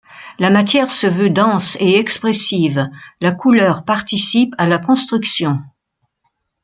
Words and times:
La 0.39 0.49
matière 0.49 0.89
se 0.89 1.05
veut 1.05 1.29
dense 1.29 1.77
et 1.79 1.93
expressive, 1.99 2.87
la 3.19 3.33
couleur 3.33 3.85
participe 3.85 4.55
à 4.57 4.67
la 4.67 4.79
construction. 4.79 5.59